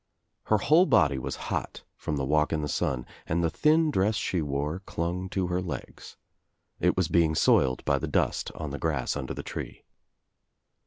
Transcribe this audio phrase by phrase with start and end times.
[0.45, 4.15] Her whole body was hot from the wallc in the sun and the thin dress
[4.15, 6.17] she wore clung to her legs.
[6.79, 9.83] It was being soiled by the dust on the grass under the tree.